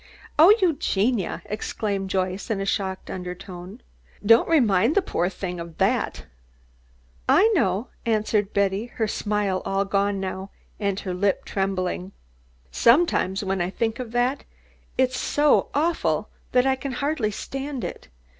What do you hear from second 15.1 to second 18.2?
so awful that I can hardly stand it.